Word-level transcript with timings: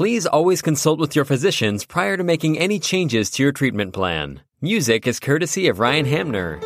Please 0.00 0.24
always 0.24 0.62
consult 0.62 0.98
with 0.98 1.14
your 1.14 1.26
physicians 1.26 1.84
prior 1.84 2.16
to 2.16 2.24
making 2.24 2.58
any 2.58 2.78
changes 2.78 3.30
to 3.32 3.42
your 3.42 3.52
treatment 3.52 3.92
plan. 3.92 4.40
Music 4.62 5.06
is 5.06 5.20
courtesy 5.20 5.68
of 5.68 5.78
Ryan 5.78 6.06
Hamner. 6.06 6.58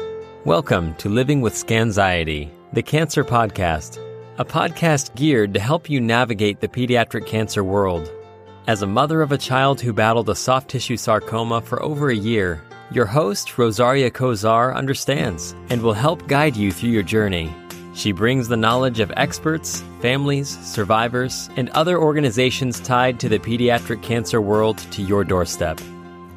Welcome 0.45 0.95
to 0.99 1.09
Living 1.09 1.41
with 1.41 1.53
Scanxiety, 1.53 2.49
the 2.75 2.83
Cancer 2.85 3.25
Podcast, 3.25 3.99
a 4.39 4.45
podcast 4.45 5.17
geared 5.17 5.53
to 5.53 5.59
help 5.59 5.91
you 5.91 6.01
navigate 6.01 6.61
the 6.61 6.69
pediatric 6.69 7.27
cancer 7.27 7.65
world. 7.65 8.09
As 8.69 8.83
a 8.83 8.87
mother 8.87 9.21
of 9.21 9.33
a 9.33 9.37
child 9.51 9.81
who 9.81 9.93
battled 9.93 10.29
a 10.29 10.37
soft 10.37 10.71
tissue 10.71 10.97
sarcoma 10.97 11.61
for 11.61 11.83
over 11.83 12.11
a 12.11 12.15
year, 12.15 12.63
your 12.93 13.07
host, 13.07 13.59
Rosaria 13.59 14.13
Kozar, 14.13 14.73
understands 14.77 15.57
and 15.71 15.83
will 15.83 15.93
help 15.93 16.29
guide 16.29 16.55
you 16.55 16.71
through 16.71 16.91
your 16.91 17.03
journey. 17.03 17.53
She 17.95 18.11
brings 18.11 18.49
the 18.49 18.57
knowledge 18.57 18.99
of 18.99 19.13
experts, 19.17 19.85
families, 20.01 20.49
survivors, 20.67 21.49
and 21.57 21.71
other 21.71 21.97
organizations 21.97 22.81
tied 22.81 23.21
to 23.21 23.29
the 23.29 23.39
pediatric 23.39 24.03
cancer 24.03 24.41
world 24.41 24.79
to 24.91 25.03
your 25.03 25.23
doorstep. 25.23 25.81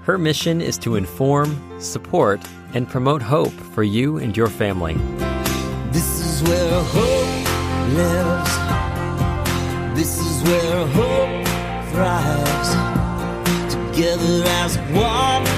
Her 0.03 0.19
mission 0.19 0.61
is 0.61 0.77
to 0.79 0.95
inform, 0.95 1.81
support, 1.81 2.39
and 2.75 2.87
promote 2.87 3.23
hope 3.23 3.51
for 3.51 3.81
you 3.81 4.17
and 4.17 4.37
your 4.37 4.49
family. 4.49 4.93
This 5.91 6.19
is 6.19 6.47
where 6.47 6.83
hope 6.83 7.47
lives. 7.95 8.53
This 9.97 10.19
is 10.19 10.43
where 10.43 10.85
hope 10.87 11.47
thrives. 11.91 12.69
Together 13.73 14.43
as 14.45 14.77
one, 14.93 15.56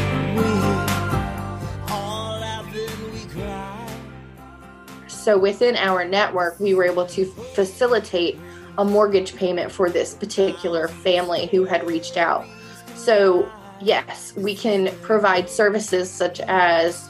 So 5.19 5.37
within 5.37 5.75
our 5.75 6.05
network, 6.05 6.59
we 6.59 6.73
were 6.73 6.85
able 6.85 7.05
to 7.07 7.25
facilitate 7.53 8.39
a 8.77 8.85
mortgage 8.85 9.35
payment 9.35 9.69
for 9.69 9.89
this 9.89 10.13
particular 10.13 10.87
family 10.87 11.47
who 11.47 11.65
had 11.65 11.85
reached 11.85 12.15
out. 12.15 12.45
So, 12.95 13.51
yes, 13.81 14.33
we 14.37 14.55
can 14.55 14.95
provide 15.01 15.49
services 15.49 16.09
such 16.09 16.39
as 16.39 17.09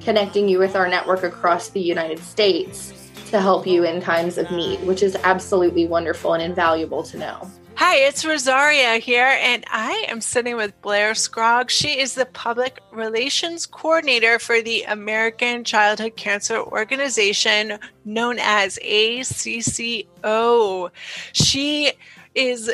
connecting 0.00 0.46
you 0.46 0.58
with 0.58 0.76
our 0.76 0.88
network 0.88 1.22
across 1.22 1.70
the 1.70 1.80
United 1.80 2.18
States 2.18 2.92
to 3.30 3.40
help 3.40 3.66
you 3.66 3.84
in 3.84 4.02
times 4.02 4.36
of 4.36 4.50
need, 4.50 4.80
which 4.82 5.02
is 5.02 5.16
absolutely 5.24 5.86
wonderful 5.86 6.34
and 6.34 6.42
invaluable 6.42 7.02
to 7.04 7.18
know. 7.18 7.50
Hi, 7.80 7.94
it's 7.94 8.24
Rosaria 8.24 8.96
here, 8.96 9.38
and 9.40 9.64
I 9.70 10.06
am 10.08 10.20
sitting 10.20 10.56
with 10.56 10.82
Blair 10.82 11.14
Scroggs. 11.14 11.72
She 11.72 12.00
is 12.00 12.16
the 12.16 12.26
Public 12.26 12.80
Relations 12.90 13.66
Coordinator 13.66 14.40
for 14.40 14.60
the 14.60 14.82
American 14.82 15.62
Childhood 15.62 16.16
Cancer 16.16 16.58
Organization, 16.58 17.78
known 18.04 18.40
as 18.40 18.80
ACCO. 18.84 20.90
She 21.32 21.92
is 22.34 22.68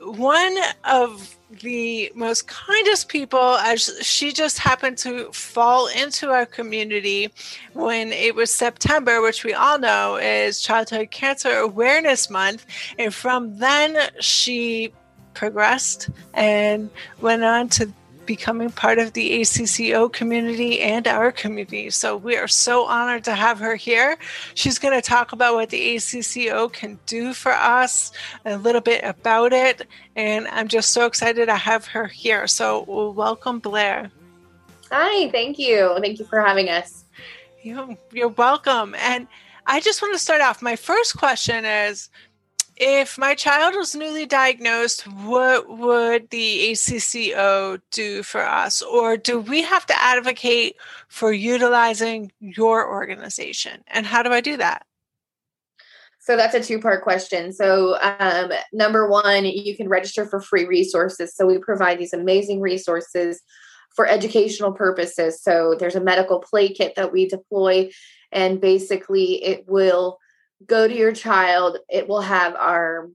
one 0.00 0.56
of 0.84 1.36
the 1.60 2.12
most 2.14 2.46
kindest 2.46 3.08
people 3.08 3.56
as 3.56 3.90
she 4.02 4.32
just 4.32 4.58
happened 4.58 4.98
to 4.98 5.30
fall 5.32 5.88
into 5.88 6.30
our 6.30 6.46
community 6.46 7.30
when 7.72 8.12
it 8.12 8.34
was 8.34 8.50
September, 8.50 9.20
which 9.20 9.44
we 9.44 9.52
all 9.52 9.78
know 9.78 10.16
is 10.16 10.60
Childhood 10.60 11.10
Cancer 11.10 11.56
Awareness 11.56 12.30
Month. 12.30 12.66
And 12.98 13.12
from 13.12 13.58
then, 13.58 13.96
she 14.20 14.92
progressed 15.34 16.10
and 16.34 16.90
went 17.20 17.42
on 17.42 17.68
to 17.68 17.92
becoming 18.30 18.70
part 18.70 19.00
of 19.00 19.12
the 19.12 19.40
ACCO 19.40 20.12
community 20.12 20.78
and 20.82 21.08
our 21.08 21.32
community. 21.32 21.90
So 21.90 22.16
we 22.16 22.36
are 22.36 22.46
so 22.46 22.86
honored 22.86 23.24
to 23.24 23.34
have 23.34 23.58
her 23.58 23.74
here. 23.74 24.16
She's 24.54 24.78
going 24.78 24.94
to 24.94 25.02
talk 25.02 25.32
about 25.32 25.54
what 25.54 25.70
the 25.70 25.96
ACCO 25.96 26.72
can 26.72 26.96
do 27.06 27.34
for 27.34 27.50
us, 27.50 28.12
a 28.44 28.56
little 28.56 28.80
bit 28.80 29.02
about 29.02 29.52
it, 29.52 29.88
and 30.14 30.46
I'm 30.46 30.68
just 30.68 30.92
so 30.92 31.06
excited 31.06 31.46
to 31.46 31.56
have 31.56 31.86
her 31.86 32.06
here. 32.06 32.46
So 32.46 32.84
welcome, 33.10 33.58
Blair. 33.58 34.12
Hi, 34.92 35.28
thank 35.32 35.58
you. 35.58 35.98
Thank 36.00 36.20
you 36.20 36.24
for 36.24 36.40
having 36.40 36.68
us. 36.68 37.02
You, 37.62 37.98
you're 38.12 38.28
welcome. 38.28 38.94
And 39.00 39.26
I 39.66 39.80
just 39.80 40.02
want 40.02 40.14
to 40.14 40.20
start 40.20 40.40
off. 40.40 40.62
My 40.62 40.76
first 40.76 41.16
question 41.16 41.64
is 41.64 42.10
if 42.82 43.18
my 43.18 43.34
child 43.34 43.74
was 43.76 43.94
newly 43.94 44.24
diagnosed, 44.24 45.02
what 45.02 45.68
would 45.68 46.30
the 46.30 46.70
ACCO 46.72 47.78
do 47.90 48.22
for 48.22 48.40
us? 48.40 48.80
Or 48.80 49.18
do 49.18 49.38
we 49.38 49.60
have 49.62 49.84
to 49.84 50.02
advocate 50.02 50.76
for 51.06 51.30
utilizing 51.30 52.32
your 52.40 52.90
organization? 52.90 53.84
And 53.86 54.06
how 54.06 54.22
do 54.22 54.30
I 54.30 54.40
do 54.40 54.56
that? 54.56 54.86
So 56.20 56.38
that's 56.38 56.54
a 56.54 56.62
two 56.62 56.80
part 56.80 57.02
question. 57.02 57.52
So, 57.52 57.98
um, 58.00 58.50
number 58.72 59.08
one, 59.08 59.44
you 59.44 59.76
can 59.76 59.88
register 59.88 60.24
for 60.24 60.40
free 60.40 60.64
resources. 60.64 61.34
So, 61.34 61.46
we 61.46 61.58
provide 61.58 61.98
these 61.98 62.12
amazing 62.12 62.60
resources 62.60 63.42
for 63.94 64.06
educational 64.06 64.72
purposes. 64.72 65.42
So, 65.42 65.74
there's 65.78 65.96
a 65.96 66.00
medical 66.00 66.38
play 66.38 66.68
kit 66.68 66.94
that 66.96 67.12
we 67.12 67.26
deploy, 67.26 67.90
and 68.30 68.60
basically, 68.60 69.42
it 69.42 69.64
will 69.66 70.18
go 70.66 70.86
to 70.86 70.94
your 70.94 71.12
child. 71.12 71.78
It 71.88 72.08
will 72.08 72.20
have 72.22 72.54
our 72.54 73.08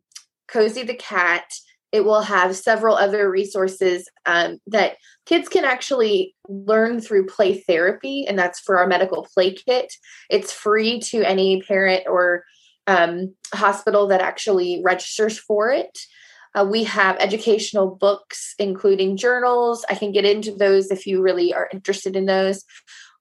Cozy 0.48 0.84
the 0.84 0.96
Cat. 0.96 1.46
It 1.92 2.04
will 2.04 2.22
have 2.22 2.56
several 2.56 2.96
other 2.96 3.30
resources 3.30 4.10
um, 4.26 4.60
that 4.68 4.98
kids 5.26 5.48
can 5.48 5.64
actually 5.64 6.36
learn 6.50 7.00
through 7.00 7.28
play 7.28 7.60
therapy, 7.60 8.26
and 8.28 8.38
that's 8.38 8.60
for 8.60 8.78
our 8.78 8.88
medical 8.88 9.28
play 9.34 9.54
kit. 9.54 9.94
It's 10.30 10.52
free 10.52 11.00
to 11.02 11.24
any 11.24 11.62
parent 11.62 12.04
or 12.08 12.44
um, 12.88 13.34
hospital 13.54 14.08
that 14.08 14.22
actually 14.22 14.82
registers 14.84 15.38
for 15.38 15.72
it. 15.72 15.98
Uh, 16.54 16.66
we 16.66 16.84
have 16.86 17.18
educational 17.20 17.96
books, 17.96 18.56
including 18.60 19.18
journals. 19.18 19.86
I 19.90 19.96
can 19.96 20.12
get 20.12 20.26
into 20.26 20.52
those 20.52 20.90
if 20.92 21.06
you 21.06 21.22
really 21.22 21.54
are 21.54 21.70
interested 21.74 22.16
in 22.16 22.26
those. 22.26 22.64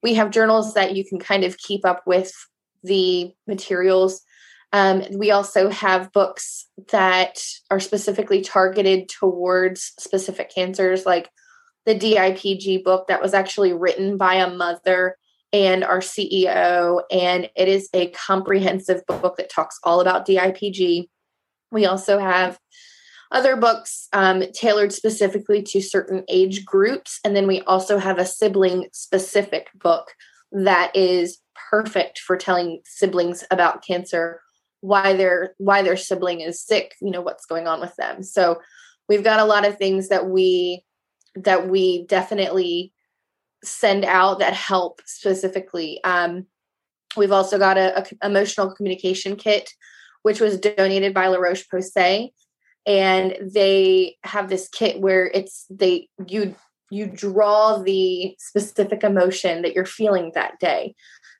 We 0.03 0.15
have 0.15 0.31
journals 0.31 0.75
that 0.75 0.95
you 0.95 1.05
can 1.05 1.19
kind 1.19 1.45
of 1.45 1.57
keep 1.59 1.85
up 1.85 2.03
with 2.07 2.33
the 2.85 3.35
materials. 3.47 4.21
Um, 4.73 5.03
we 5.13 5.31
also 5.31 5.71
have 5.71 6.13
books 6.13 6.67
that 6.91 7.43
are 7.71 7.81
specifically 7.81 8.41
targeted 8.41 9.09
towards 9.09 9.93
specific 9.99 10.53
cancers, 10.55 11.07
like 11.07 11.31
the 11.87 11.95
DIPG 11.95 12.83
book 12.83 13.09
that 13.09 13.23
was 13.23 13.35
actually 13.35 13.73
written 13.73 14.17
by 14.17 14.35
a 14.35 14.51
mother 14.51 15.17
and 15.53 15.85
our 15.85 16.01
CEO. 16.01 17.03
And 17.13 17.49
it 17.57 17.69
is 17.69 17.89
a 17.95 18.11
comprehensive 18.11 19.07
book 19.07 19.37
that 19.37 19.51
talks 19.51 19.79
all 19.85 20.01
about 20.01 20.27
DIPG. 20.27 21.09
We 21.71 21.87
also 21.87 22.19
have 22.19 22.59
other 23.31 23.57
books 23.57 24.09
um, 24.13 24.43
tailored 24.53 24.93
specifically 24.93 25.63
to 25.63 25.81
certain 25.81 26.25
age 26.29 26.65
groups. 26.65 27.21
And 27.25 27.37
then 27.37 27.47
we 27.47 27.61
also 27.63 27.99
have 27.99 28.19
a 28.19 28.27
sibling 28.27 28.89
specific 28.93 29.69
book 29.75 30.13
that 30.53 30.95
is 30.95 31.39
perfect 31.83 32.19
for 32.19 32.37
telling 32.37 32.81
siblings 32.85 33.45
about 33.51 33.85
cancer 33.85 34.41
why 34.81 35.15
their 35.15 35.55
why 35.59 35.83
their 35.83 35.97
sibling 35.97 36.41
is 36.41 36.61
sick 36.61 36.95
you 37.01 37.11
know 37.11 37.23
what's 37.23 37.47
going 37.47 37.67
on 37.67 37.81
with 37.81 37.95
them. 37.97 38.23
So 38.23 38.61
we've 39.09 39.25
got 39.25 39.41
a 39.41 39.45
lot 39.45 39.67
of 39.67 39.79
things 39.79 40.09
that 40.09 40.27
we 40.27 40.85
that 41.37 41.69
we 41.69 42.07
definitely 42.07 42.93
send 43.65 44.05
out 44.05 44.39
that 44.39 44.53
help 44.53 45.01
specifically. 45.07 46.03
Um, 46.05 46.47
we've 47.17 47.33
also 47.33 47.59
got 47.59 47.79
a, 47.79 48.01
a, 48.01 48.27
emotional 48.27 48.75
communication 48.75 49.37
kit 49.37 49.71
which 50.23 50.41
was 50.41 50.59
donated 50.59 51.13
by 51.13 51.27
La 51.27 51.37
Roche-Posay 51.37 52.31
and 52.87 53.37
they 53.41 54.17
have 54.25 54.49
this 54.49 54.69
kit 54.69 55.01
where 55.01 55.27
it's 55.27 55.67
they 55.71 56.09
you 56.27 56.55
you 56.91 57.07
draw 57.07 57.79
the 57.79 58.37
specific 58.39 59.03
emotion 59.03 59.63
that 59.63 59.75
you're 59.75 59.87
feeling 59.87 60.33
that 60.35 60.59
day 60.61 60.95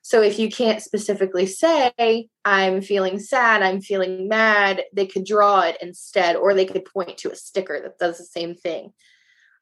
so 0.07 0.21
if 0.21 0.37
you 0.37 0.51
can't 0.51 0.83
specifically 0.83 1.47
say, 1.47 2.27
I'm 2.45 2.81
feeling 2.81 3.17
sad, 3.17 3.63
I'm 3.63 3.81
feeling 3.81 4.27
mad, 4.27 4.83
they 4.93 5.07
could 5.07 5.25
draw 5.25 5.61
it 5.61 5.77
instead, 5.81 6.35
or 6.35 6.53
they 6.53 6.67
could 6.67 6.85
point 6.85 7.17
to 7.17 7.31
a 7.31 7.35
sticker 7.35 7.81
that 7.81 7.97
does 7.97 8.19
the 8.19 8.23
same 8.23 8.53
thing. 8.53 8.93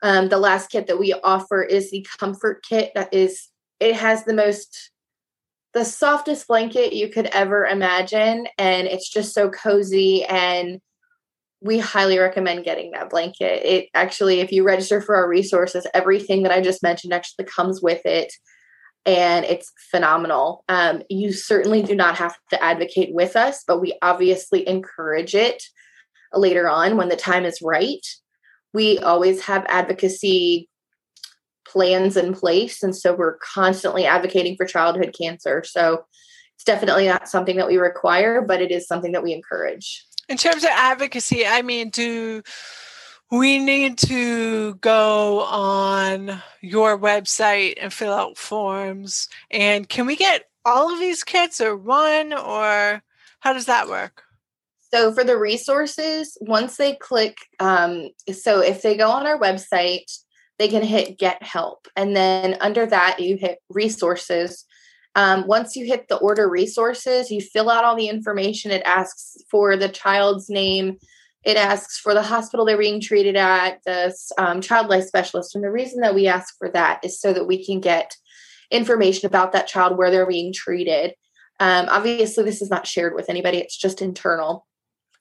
Um, 0.01 0.27
the 0.27 0.37
last 0.37 0.69
kit 0.69 0.87
that 0.87 0.99
we 0.99 1.13
offer 1.13 1.63
is 1.63 1.91
the 1.91 2.05
comfort 2.19 2.61
kit 2.67 2.91
that 2.93 3.13
is, 3.13 3.47
it 3.79 3.95
has 3.95 4.25
the 4.25 4.33
most, 4.33 4.91
the 5.73 5.85
softest 5.85 6.49
blanket 6.49 6.91
you 6.91 7.07
could 7.07 7.27
ever 7.27 7.65
imagine. 7.65 8.45
And 8.57 8.85
it's 8.85 9.09
just 9.09 9.33
so 9.33 9.49
cozy 9.49 10.25
and 10.25 10.81
we 11.61 11.79
highly 11.79 12.19
recommend 12.19 12.65
getting 12.65 12.91
that 12.91 13.09
blanket. 13.09 13.65
It 13.65 13.89
actually, 13.93 14.41
if 14.41 14.51
you 14.51 14.65
register 14.65 14.99
for 14.99 15.15
our 15.15 15.29
resources, 15.29 15.87
everything 15.93 16.43
that 16.43 16.51
I 16.51 16.59
just 16.59 16.83
mentioned 16.83 17.13
actually 17.13 17.45
comes 17.45 17.81
with 17.81 18.05
it 18.05 18.33
and 19.05 19.45
it's 19.45 19.71
phenomenal. 19.91 20.63
Um, 20.69 21.03
you 21.09 21.33
certainly 21.33 21.83
do 21.83 21.95
not 21.95 22.17
have 22.17 22.37
to 22.49 22.63
advocate 22.63 23.13
with 23.13 23.35
us, 23.35 23.63
but 23.67 23.81
we 23.81 23.97
obviously 24.01 24.67
encourage 24.67 25.35
it 25.35 25.63
later 26.33 26.69
on 26.69 26.97
when 26.97 27.09
the 27.09 27.15
time 27.15 27.45
is 27.45 27.61
right. 27.61 28.05
We 28.73 28.97
always 28.99 29.41
have 29.43 29.65
advocacy 29.67 30.69
plans 31.67 32.17
in 32.17 32.33
place, 32.33 32.81
and 32.83 32.95
so 32.95 33.13
we're 33.15 33.37
constantly 33.37 34.05
advocating 34.05 34.55
for 34.55 34.65
childhood 34.65 35.15
cancer. 35.17 35.63
So 35.65 36.05
it's 36.55 36.63
definitely 36.63 37.07
not 37.07 37.27
something 37.27 37.57
that 37.57 37.67
we 37.67 37.77
require, 37.77 38.41
but 38.41 38.61
it 38.61 38.71
is 38.71 38.87
something 38.87 39.11
that 39.11 39.23
we 39.23 39.33
encourage. 39.33 40.05
In 40.29 40.37
terms 40.37 40.63
of 40.63 40.69
advocacy, 40.71 41.45
I 41.45 41.61
mean, 41.61 41.89
do 41.89 42.41
we 43.33 43.57
need 43.57 43.97
to 43.97 44.75
go 44.75 45.41
on 45.41 46.39
your 46.61 46.99
website 46.99 47.73
and 47.81 47.91
fill 47.91 48.13
out 48.13 48.37
forms? 48.37 49.27
And 49.49 49.89
can 49.89 50.05
we 50.05 50.15
get 50.15 50.43
all 50.63 50.93
of 50.93 50.99
these 50.99 51.23
kits 51.23 51.59
or 51.59 51.75
one, 51.75 52.31
or 52.31 53.01
how 53.39 53.53
does 53.53 53.65
that 53.65 53.89
work? 53.89 54.21
So 54.93 55.11
for 55.11 55.23
the 55.23 55.35
resources, 55.35 56.37
once 56.41 56.77
they 56.77 56.93
click, 56.93 57.37
um, 57.59 58.11
so 58.31 58.59
if 58.59 58.83
they 58.83 58.95
go 58.95 59.09
on 59.09 59.25
our 59.25 59.39
website, 59.39 60.15
they 60.59 60.67
can 60.67 60.83
hit 60.83 61.17
get 61.17 61.41
help. 61.41 61.87
And 61.95 62.15
then 62.15 62.57
under 62.61 62.85
that, 62.85 63.19
you 63.19 63.37
hit 63.37 63.57
resources. 63.67 64.63
Um, 65.15 65.47
once 65.47 65.75
you 65.75 65.87
hit 65.87 66.07
the 66.07 66.17
order 66.17 66.47
resources, 66.47 67.31
you 67.31 67.41
fill 67.41 67.71
out 67.71 67.83
all 67.83 67.95
the 67.95 68.09
information. 68.09 68.69
It 68.69 68.83
asks 68.85 69.37
for 69.49 69.75
the 69.75 69.89
child's 69.89 70.51
name, 70.51 70.99
it 71.43 71.57
asks 71.57 71.99
for 71.99 72.13
the 72.13 72.21
hospital 72.23 72.65
they're 72.65 72.77
being 72.77 73.01
treated 73.01 73.35
at, 73.35 73.79
the 73.85 74.15
um, 74.37 74.61
child 74.61 74.87
life 74.87 75.05
specialist. 75.05 75.55
And 75.55 75.63
the 75.63 75.71
reason 75.71 76.01
that 76.01 76.15
we 76.15 76.27
ask 76.27 76.57
for 76.57 76.69
that 76.69 77.03
is 77.03 77.19
so 77.19 77.33
that 77.33 77.47
we 77.47 77.63
can 77.63 77.81
get 77.81 78.15
information 78.71 79.27
about 79.27 79.51
that 79.51 79.67
child, 79.67 79.97
where 79.97 80.09
they're 80.09 80.25
being 80.25 80.53
treated. 80.53 81.13
Um, 81.59 81.87
obviously, 81.89 82.43
this 82.43 82.61
is 82.61 82.69
not 82.69 82.87
shared 82.87 83.13
with 83.13 83.29
anybody, 83.29 83.57
it's 83.57 83.77
just 83.77 84.01
internal. 84.01 84.65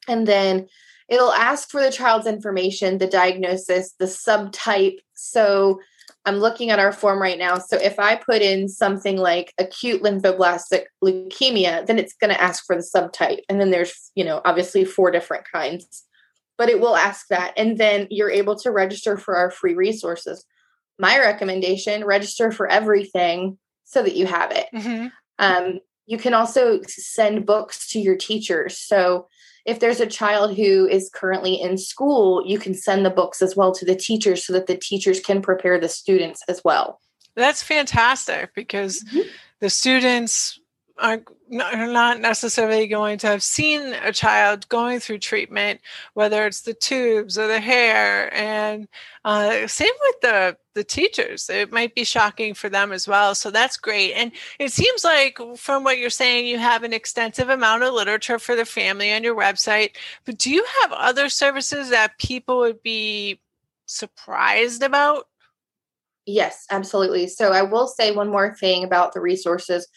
And 0.09 0.27
then 0.27 0.69
it'll 1.09 1.33
ask 1.33 1.71
for 1.71 1.83
the 1.83 1.93
child's 1.93 2.27
information, 2.27 2.99
the 2.99 3.07
diagnosis, 3.07 3.95
the 3.99 4.07
subtype. 4.07 4.99
So 5.15 5.81
I'm 6.25 6.37
looking 6.37 6.71
at 6.71 6.79
our 6.79 6.93
form 6.93 7.21
right 7.21 7.39
now. 7.39 7.59
So 7.59 7.77
if 7.77 7.99
I 7.99 8.17
put 8.17 8.43
in 8.43 8.69
something 8.69 9.19
like 9.19 9.53
acute 9.59 10.03
lymphoblastic 10.03 10.85
leukemia, 11.05 11.85
then 11.87 11.99
it's 11.99 12.15
going 12.15 12.33
to 12.33 12.41
ask 12.41 12.65
for 12.65 12.77
the 12.77 12.89
subtype. 12.95 13.41
And 13.49 13.61
then 13.61 13.71
there's, 13.71 14.11
you 14.15 14.25
know, 14.25 14.41
obviously 14.45 14.85
four 14.85 15.11
different 15.11 15.45
kinds 15.53 16.05
but 16.59 16.69
it 16.69 16.81
will 16.81 16.97
ask 16.97 17.27
that. 17.29 17.53
And 17.57 17.79
then 17.79 18.07
you're 18.11 18.31
able 18.31 18.57
to 18.61 18.71
register 18.71 19.17
for 19.17 19.37
our 19.37 19.51
free 19.51 19.75
resources. 19.75 20.45
My 20.99 21.19
recommendation 21.19 22.05
register 22.05 22.53
for 22.53 22.71
everything 22.71 23.59
so 23.85 24.03
that 24.03 24.17
you 24.17 24.27
have 24.27 24.53
it. 24.53 24.67
Mm-hmm. 24.75 25.07
Um, 25.39 25.81
you 26.07 26.19
can 26.19 26.35
also 26.35 26.81
send 26.87 27.47
books 27.47 27.91
to 27.93 28.01
your 28.01 28.17
teachers. 28.17 28.79
So 28.79 29.29
if 29.65 29.81
there's 29.81 30.01
a 30.01 30.07
child 30.07 30.57
who 30.57 30.87
is 30.87 31.11
currently 31.15 31.61
in 31.61 31.79
school, 31.79 32.43
you 32.47 32.59
can 32.59 32.75
send 32.75 33.07
the 33.07 33.11
books 33.11 33.41
as 33.41 33.57
well 33.57 33.73
to 33.73 33.85
the 33.85 33.95
teachers 33.95 34.45
so 34.45 34.53
that 34.53 34.67
the 34.67 34.77
teachers 34.77 35.21
can 35.21 35.41
prepare 35.41 35.79
the 35.81 35.89
students 35.89 36.43
as 36.49 36.61
well. 36.65 37.01
That's 37.35 37.63
fantastic 37.63 38.55
because 38.55 39.03
mm-hmm. 39.05 39.29
the 39.61 39.71
students 39.71 40.59
are 41.03 41.21
not 41.49 42.21
necessarily 42.21 42.87
going 42.87 43.19
to 43.19 43.27
have 43.27 43.43
seen 43.43 43.93
a 43.93 44.13
child 44.13 44.69
going 44.69 45.01
through 45.01 45.19
treatment, 45.19 45.81
whether 46.15 46.47
it's 46.47 46.63
the 46.63 46.73
tubes 46.73 47.37
or 47.37 47.49
the 47.49 47.61
hair. 47.61 48.33
And 48.33 48.89
uh, 49.25 49.67
same 49.67 49.93
with 50.01 50.21
the 50.23 50.57
the 50.75 50.85
teachers; 50.85 51.51
it 51.51 51.73
might 51.73 51.95
be 51.95 52.05
shocking 52.05 52.55
for 52.55 52.69
them 52.69 52.93
as 52.93 53.07
well. 53.07 53.35
So 53.35 53.51
that's 53.51 53.77
great. 53.77 54.15
And 54.15 54.33
it 54.59 54.73
seems 54.73 55.05
like, 55.05 55.39
from 55.57 55.85
what 55.85 55.99
you're 55.99 56.09
saying, 56.09 56.47
you 56.47 56.59
have 56.59 56.85
an 56.85 56.93
extensive 56.93 57.49
amount 57.49 57.83
of 57.83 57.93
literature 57.93 58.39
for 58.39 58.55
the 58.55 58.65
family 58.65 59.13
on 59.13 59.25
your 59.25 59.37
website. 59.37 59.97
But 60.25 60.39
do 60.39 60.51
you 60.51 60.65
have 60.81 60.93
other 60.93 61.29
services 61.29 61.91
that 61.91 62.19
people 62.19 62.59
would 62.59 62.83
be 62.83 63.41
surprised 63.87 64.83
about? 64.83 65.27
Yes, 66.25 66.67
absolutely. 66.71 67.27
So 67.27 67.53
I 67.53 67.63
will 67.63 67.89
say 67.89 68.15
one 68.15 68.31
more 68.31 68.55
thing 68.55 68.85
about 68.85 69.13
the 69.13 69.21
resources 69.21 69.89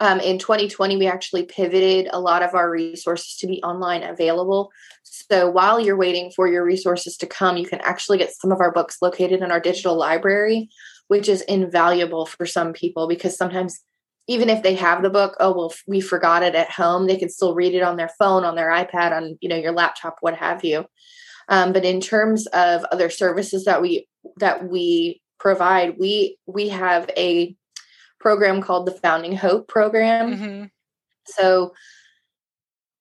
um, 0.00 0.20
in 0.20 0.38
2020, 0.38 0.96
we 0.96 1.06
actually 1.08 1.44
pivoted 1.44 2.08
a 2.12 2.20
lot 2.20 2.42
of 2.42 2.54
our 2.54 2.70
resources 2.70 3.36
to 3.38 3.46
be 3.46 3.62
online 3.62 4.04
available. 4.04 4.70
So 5.02 5.50
while 5.50 5.80
you're 5.80 5.96
waiting 5.96 6.30
for 6.30 6.46
your 6.46 6.64
resources 6.64 7.16
to 7.18 7.26
come, 7.26 7.56
you 7.56 7.66
can 7.66 7.80
actually 7.80 8.18
get 8.18 8.32
some 8.32 8.52
of 8.52 8.60
our 8.60 8.70
books 8.70 8.98
located 9.02 9.42
in 9.42 9.50
our 9.50 9.60
digital 9.60 9.96
library, 9.96 10.68
which 11.08 11.28
is 11.28 11.40
invaluable 11.42 12.26
for 12.26 12.46
some 12.46 12.72
people 12.72 13.08
because 13.08 13.36
sometimes 13.36 13.80
even 14.28 14.50
if 14.50 14.62
they 14.62 14.74
have 14.74 15.02
the 15.02 15.10
book, 15.10 15.36
oh 15.40 15.56
well, 15.56 15.74
we 15.86 16.00
forgot 16.00 16.42
it 16.42 16.54
at 16.54 16.70
home. 16.70 17.06
They 17.06 17.16
can 17.16 17.30
still 17.30 17.54
read 17.54 17.74
it 17.74 17.82
on 17.82 17.96
their 17.96 18.10
phone, 18.18 18.44
on 18.44 18.54
their 18.54 18.70
iPad, 18.70 19.12
on 19.12 19.38
you 19.40 19.48
know 19.48 19.56
your 19.56 19.72
laptop, 19.72 20.18
what 20.20 20.36
have 20.36 20.62
you. 20.64 20.84
Um, 21.48 21.72
but 21.72 21.84
in 21.84 22.00
terms 22.00 22.46
of 22.48 22.84
other 22.92 23.08
services 23.08 23.64
that 23.64 23.80
we 23.80 24.06
that 24.36 24.68
we 24.68 25.22
provide, 25.40 25.98
we 25.98 26.36
we 26.46 26.68
have 26.68 27.10
a 27.16 27.56
program 28.20 28.60
called 28.60 28.86
the 28.86 28.92
Founding 28.92 29.36
Hope 29.36 29.68
program. 29.68 30.34
Mm-hmm. 30.34 30.64
So 31.26 31.72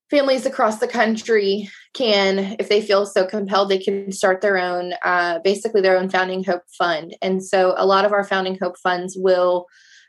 families 0.09 0.45
across 0.45 0.79
the 0.79 0.87
country 0.87 1.69
can, 1.93 2.55
if 2.59 2.69
they 2.69 2.81
feel 2.81 3.05
so 3.05 3.25
compelled, 3.25 3.69
they 3.69 3.79
can 3.79 4.11
start 4.11 4.41
their 4.41 4.57
own, 4.57 4.93
uh, 5.03 5.39
basically 5.43 5.81
their 5.81 5.97
own 5.97 6.09
Founding 6.09 6.43
Hope 6.43 6.63
fund. 6.77 7.15
And 7.21 7.43
so 7.43 7.73
a 7.77 7.85
lot 7.85 8.05
of 8.05 8.13
our 8.13 8.23
Founding 8.23 8.57
Hope 8.57 8.77
funds 8.77 9.15
will 9.17 9.65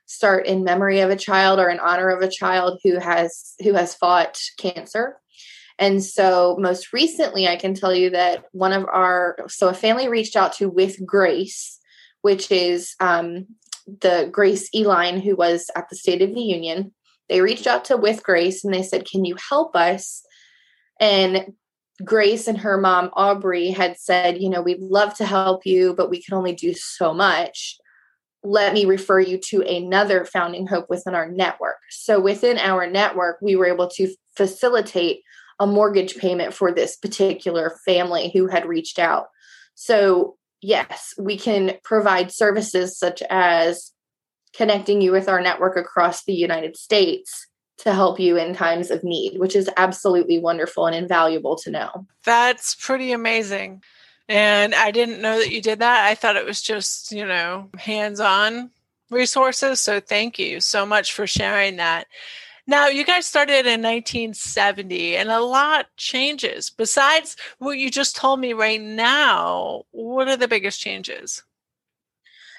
start 0.06 0.46
in 0.46 0.64
memory 0.64 1.00
of 1.00 1.10
a 1.10 1.16
child 1.16 1.58
or 1.58 1.68
in 1.68 1.80
honor 1.80 2.08
of 2.08 2.22
a 2.22 2.30
child 2.30 2.80
who 2.82 2.98
has 2.98 3.54
who 3.62 3.74
has 3.74 3.94
fought 3.94 4.38
cancer. 4.56 5.18
And 5.78 6.02
so 6.02 6.56
most 6.58 6.92
recently 6.92 7.46
I 7.46 7.56
can 7.56 7.74
tell 7.74 7.94
you 7.94 8.10
that 8.10 8.44
one 8.52 8.72
of 8.72 8.86
our 8.86 9.38
so 9.48 9.68
a 9.68 9.74
family 9.74 10.08
reached 10.08 10.34
out 10.34 10.54
to 10.54 10.68
with 10.68 11.04
grace 11.04 11.78
which 12.22 12.50
is 12.50 12.94
um, 13.00 13.46
the 14.00 14.28
Grace 14.30 14.68
Eline, 14.74 15.20
who 15.20 15.34
was 15.34 15.70
at 15.74 15.88
the 15.88 15.96
State 15.96 16.22
of 16.22 16.34
the 16.34 16.40
Union, 16.40 16.94
they 17.28 17.40
reached 17.40 17.66
out 17.66 17.84
to 17.86 17.96
With 17.96 18.22
Grace 18.22 18.64
and 18.64 18.72
they 18.72 18.82
said, 18.82 19.06
Can 19.06 19.24
you 19.24 19.36
help 19.48 19.74
us? 19.74 20.22
And 21.00 21.54
Grace 22.04 22.46
and 22.46 22.58
her 22.58 22.78
mom, 22.78 23.10
Aubrey, 23.14 23.70
had 23.70 23.98
said, 23.98 24.40
You 24.40 24.50
know, 24.50 24.62
we'd 24.62 24.80
love 24.80 25.14
to 25.16 25.26
help 25.26 25.66
you, 25.66 25.94
but 25.94 26.10
we 26.10 26.22
can 26.22 26.34
only 26.34 26.54
do 26.54 26.74
so 26.74 27.12
much. 27.12 27.76
Let 28.44 28.72
me 28.72 28.84
refer 28.84 29.20
you 29.20 29.38
to 29.48 29.62
another 29.62 30.24
Founding 30.24 30.66
Hope 30.66 30.86
within 30.88 31.14
our 31.14 31.28
network. 31.28 31.78
So 31.90 32.20
within 32.20 32.56
our 32.56 32.88
network, 32.88 33.38
we 33.42 33.56
were 33.56 33.66
able 33.66 33.88
to 33.90 34.14
facilitate 34.36 35.22
a 35.58 35.66
mortgage 35.66 36.16
payment 36.16 36.54
for 36.54 36.72
this 36.72 36.96
particular 36.96 37.76
family 37.84 38.30
who 38.32 38.46
had 38.46 38.64
reached 38.64 39.00
out. 39.00 39.26
So 39.74 40.37
yes, 40.60 41.14
we 41.18 41.38
can 41.38 41.76
provide 41.84 42.32
services 42.32 42.98
such 42.98 43.22
as 43.30 43.92
connecting 44.54 45.00
you 45.00 45.12
with 45.12 45.28
our 45.28 45.40
network 45.40 45.76
across 45.76 46.24
the 46.24 46.34
United 46.34 46.76
States 46.76 47.46
to 47.78 47.92
help 47.92 48.18
you 48.18 48.36
in 48.36 48.54
times 48.54 48.90
of 48.90 49.04
need, 49.04 49.38
which 49.38 49.54
is 49.54 49.70
absolutely 49.76 50.38
wonderful 50.38 50.86
and 50.86 50.96
invaluable 50.96 51.56
to 51.56 51.70
know. 51.70 52.06
That's 52.24 52.74
pretty 52.74 53.12
amazing. 53.12 53.82
And 54.28 54.74
I 54.74 54.90
didn't 54.90 55.22
know 55.22 55.38
that 55.38 55.50
you 55.50 55.62
did 55.62 55.78
that. 55.78 56.06
I 56.06 56.14
thought 56.14 56.36
it 56.36 56.44
was 56.44 56.60
just, 56.60 57.12
you 57.12 57.24
know, 57.24 57.70
hands 57.78 58.20
on 58.20 58.70
resources. 59.10 59.80
So 59.80 60.00
thank 60.00 60.38
you 60.38 60.60
so 60.60 60.84
much 60.84 61.12
for 61.12 61.26
sharing 61.26 61.76
that. 61.76 62.08
Now, 62.68 62.86
you 62.86 63.02
guys 63.02 63.24
started 63.24 63.64
in 63.64 63.80
1970 63.80 65.16
and 65.16 65.30
a 65.30 65.40
lot 65.40 65.86
changes. 65.96 66.68
Besides 66.68 67.34
what 67.56 67.78
you 67.78 67.90
just 67.90 68.14
told 68.14 68.40
me 68.40 68.52
right 68.52 68.80
now, 68.80 69.84
what 69.90 70.28
are 70.28 70.36
the 70.36 70.48
biggest 70.48 70.78
changes? 70.78 71.42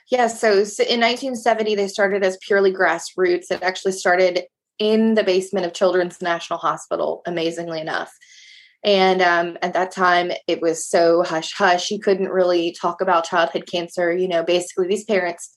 Yes, 0.09 0.31
yeah, 0.31 0.37
so, 0.39 0.63
so 0.63 0.83
in 0.83 0.99
1970, 0.99 1.75
they 1.75 1.87
started 1.87 2.23
as 2.23 2.39
purely 2.41 2.73
grassroots. 2.73 3.51
It 3.51 3.61
actually 3.61 3.91
started 3.91 4.45
in 4.79 5.13
the 5.13 5.23
basement 5.23 5.67
of 5.67 5.73
Children's 5.73 6.23
National 6.23 6.57
Hospital, 6.57 7.21
amazingly 7.27 7.79
enough. 7.79 8.11
And 8.83 9.21
um, 9.21 9.59
at 9.61 9.73
that 9.73 9.91
time, 9.91 10.31
it 10.47 10.59
was 10.59 10.83
so 10.83 11.21
hush 11.21 11.53
hush. 11.53 11.91
You 11.91 11.99
couldn't 11.99 12.29
really 12.29 12.71
talk 12.71 12.99
about 12.99 13.25
childhood 13.25 13.67
cancer. 13.67 14.11
You 14.11 14.27
know, 14.27 14.41
basically, 14.41 14.87
these 14.87 15.03
parents 15.03 15.55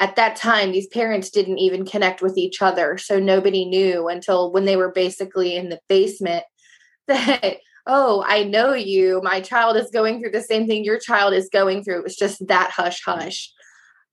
at 0.00 0.16
that 0.16 0.34
time 0.34 0.72
these 0.72 0.88
parents 0.88 1.30
didn't 1.30 1.58
even 1.58 1.84
connect 1.84 2.22
with 2.22 2.36
each 2.36 2.60
other 2.60 2.98
so 2.98 3.20
nobody 3.20 3.64
knew 3.64 4.08
until 4.08 4.50
when 4.50 4.64
they 4.64 4.76
were 4.76 4.90
basically 4.90 5.54
in 5.54 5.68
the 5.68 5.78
basement 5.88 6.44
that 7.06 7.58
oh 7.86 8.24
i 8.26 8.42
know 8.42 8.72
you. 8.72 9.20
My 9.22 9.40
child 9.40 9.76
is 9.76 9.90
going 9.90 10.20
through 10.20 10.32
the 10.32 10.42
same 10.42 10.66
thing 10.66 10.84
your 10.84 10.98
child 10.98 11.34
is 11.34 11.48
going 11.48 11.82
through. 11.82 11.98
It 11.98 12.04
was 12.04 12.16
just 12.16 12.46
that 12.48 12.70
hush 12.70 13.02
hush. 13.04 13.52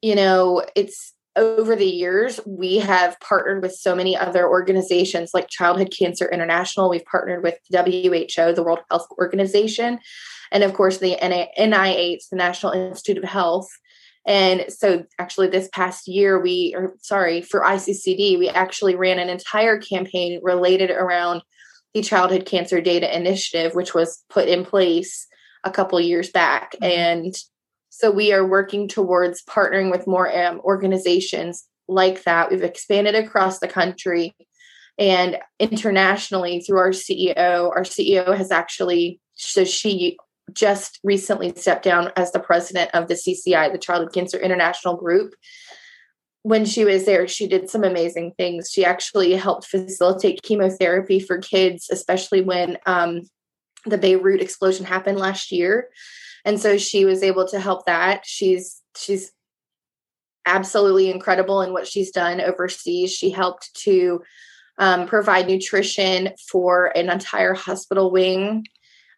You 0.02 0.16
know 0.16 0.64
it's 0.76 1.14
over 1.36 1.76
the 1.76 1.86
years 1.86 2.40
we 2.48 2.78
have 2.78 3.20
partnered 3.20 3.62
with 3.62 3.72
so 3.72 3.96
many 3.96 4.18
other 4.18 4.50
organizations 4.50 5.32
like 5.34 5.48
childhood 5.50 5.94
cancer 5.98 6.28
international. 6.28 6.90
We've 6.90 7.06
partnered 7.06 7.44
with 7.44 7.60
WHO 7.72 8.54
the 8.54 8.64
world 8.64 8.80
health 8.90 9.08
organization 9.20 10.00
and 10.52 10.64
of 10.64 10.74
course 10.74 10.98
the 10.98 11.18
nih 11.22 12.18
the 12.32 12.36
national 12.36 12.72
institute 12.72 13.24
of 13.24 13.30
health 13.30 13.70
and 14.28 14.66
so, 14.68 15.06
actually, 15.18 15.48
this 15.48 15.70
past 15.74 16.10
year, 16.10 16.40
we, 16.40 16.74
or 16.76 16.94
sorry, 17.02 17.42
for 17.42 17.62
ICCD, 17.62 18.38
we 18.38 18.50
actually 18.50 18.94
ran 18.96 19.20
an 19.20 19.30
entire 19.30 19.80
campaign 19.80 20.42
related 20.44 20.92
around 20.92 21.42
the 21.94 22.02
Childhood 22.02 22.46
Cancer 22.46 22.82
Data 22.82 23.16
Initiative, 23.16 23.74
which 23.74 23.94
was 23.94 24.26
put 24.30 24.50
in 24.50 24.66
place 24.66 25.28
a 25.64 25.72
couple 25.72 26.00
years 26.02 26.30
back. 26.30 26.74
Mm-hmm. 26.74 26.84
And 26.84 27.36
so, 27.90 28.12
we 28.12 28.34
are 28.34 28.46
working 28.46 28.90
towards 28.90 29.44
partnering 29.44 29.90
with 29.92 30.06
more 30.08 30.30
um, 30.38 30.60
organizations 30.60 31.66
like 31.88 32.24
that. 32.24 32.52
We've 32.52 32.64
expanded 32.64 33.16
across 33.16 33.60
the 33.60 33.70
country 33.70 34.36
And 35.00 35.38
internationally, 35.58 36.60
through 36.60 36.80
our 36.80 36.90
CEO, 36.90 37.70
our 37.70 37.84
CEO 37.84 38.36
has 38.36 38.52
actually, 38.52 39.22
so 39.36 39.64
she 39.64 40.18
just 40.54 41.00
recently 41.04 41.54
stepped 41.56 41.84
down 41.84 42.12
as 42.16 42.32
the 42.32 42.40
president 42.40 42.92
of 42.94 43.08
the 43.08 43.16
CCI, 43.16 43.72
the 43.72 43.78
Childhood 43.78 44.14
Cancer 44.14 44.38
International 44.38 44.96
Group. 44.96 45.34
When 46.44 46.66
she 46.66 46.86
was 46.86 47.06
there, 47.06 47.28
she 47.28 47.48
did 47.48 47.70
some 47.70 47.84
amazing 47.84 48.34
things. 48.38 48.70
She 48.72 48.86
actually 48.86 49.34
helped 49.34 49.68
facilitate 49.68 50.44
chemotherapy 50.44 51.20
for 51.20 51.40
kids, 51.40 51.90
especially 51.92 52.42
when 52.42 52.78
um, 52.86 53.22
the 53.86 53.98
Beirut 53.98 54.42
explosion 54.42 54.86
happened 54.86 55.20
last 55.20 55.52
year. 55.52 55.90
And 56.46 56.60
so 56.60 56.78
she 56.78 57.04
was 57.04 57.24
able 57.24 57.46
to 57.50 57.60
help 57.60 57.86
that. 57.86 58.22
She's 58.26 58.82
she's 58.96 59.32
absolutely 60.46 61.12
incredible 61.12 61.62
in 61.62 61.74
what 61.74 61.86
she's 61.86 62.12
done 62.12 62.40
overseas. 62.40 63.12
She 63.12 63.30
helped 63.30 63.74
to 63.82 64.24
um, 64.78 65.08
provide 65.08 65.48
nutrition 65.48 66.30
for 66.50 66.92
an 66.96 67.10
entire 67.10 67.54
hospital 67.54 68.12
wing. 68.12 68.66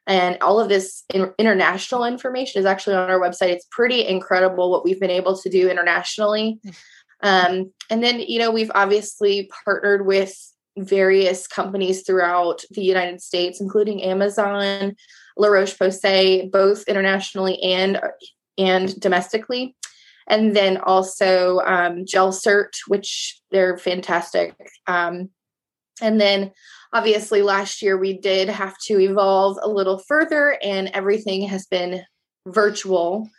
And 0.09 0.39
all 0.41 0.59
of 0.59 0.69
this 0.69 1.03
in, 1.13 1.31
international 1.37 2.03
information 2.03 2.59
is 2.59 2.65
actually 2.65 2.95
on 2.95 3.11
our 3.11 3.19
website. 3.19 3.49
It's 3.49 3.67
pretty 3.71 4.05
incredible 4.05 4.71
what 4.71 4.83
we've 4.83 4.99
been 4.99 5.11
able 5.11 5.37
to 5.37 5.49
do 5.49 5.69
internationally. 5.69 6.59
Um, 7.21 7.73
and 7.89 8.01
then, 8.01 8.21
you 8.21 8.39
know, 8.39 8.49
we've 8.49 8.71
obviously 8.73 9.51
partnered 9.65 10.05
with 10.05 10.33
various 10.77 11.47
companies 11.47 12.03
throughout 12.03 12.63
the 12.71 12.81
United 12.81 13.21
States, 13.21 13.59
including 13.59 14.01
Amazon, 14.01 14.95
La 15.35 15.49
Roche-Posay, 15.49 16.49
both 16.49 16.83
internationally 16.87 17.61
and 17.61 17.99
and 18.57 18.97
domestically. 19.01 19.75
And 20.27 20.55
then 20.55 20.77
also 20.77 21.59
um, 21.65 22.05
GelCert, 22.05 22.69
which 22.87 23.41
they're 23.51 23.77
fantastic. 23.77 24.55
Um, 24.87 25.29
and 26.01 26.19
then 26.19 26.51
obviously 26.93 27.41
last 27.41 27.81
year 27.81 27.97
we 27.97 28.17
did 28.17 28.49
have 28.49 28.75
to 28.87 28.99
evolve 28.99 29.57
a 29.61 29.69
little 29.69 29.99
further, 29.99 30.57
and 30.63 30.89
everything 30.93 31.47
has 31.47 31.65
been 31.67 32.03
virtual. 32.47 33.29